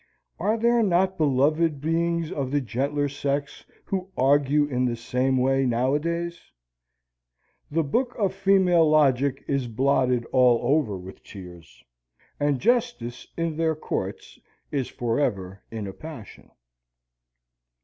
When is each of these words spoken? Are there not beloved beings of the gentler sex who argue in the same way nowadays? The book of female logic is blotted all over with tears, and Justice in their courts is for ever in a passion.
Are 0.39 0.57
there 0.57 0.81
not 0.81 1.15
beloved 1.19 1.79
beings 1.79 2.31
of 2.31 2.49
the 2.49 2.59
gentler 2.59 3.07
sex 3.07 3.67
who 3.85 4.09
argue 4.17 4.65
in 4.65 4.85
the 4.85 4.95
same 4.95 5.37
way 5.37 5.63
nowadays? 5.63 6.41
The 7.69 7.83
book 7.83 8.15
of 8.17 8.33
female 8.33 8.89
logic 8.89 9.43
is 9.47 9.67
blotted 9.67 10.25
all 10.31 10.59
over 10.63 10.97
with 10.97 11.21
tears, 11.23 11.83
and 12.39 12.59
Justice 12.59 13.27
in 13.37 13.57
their 13.57 13.75
courts 13.75 14.39
is 14.71 14.87
for 14.87 15.19
ever 15.19 15.61
in 15.69 15.85
a 15.85 15.93
passion. 15.93 16.49